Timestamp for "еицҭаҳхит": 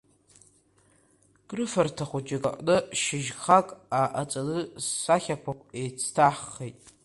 5.79-6.79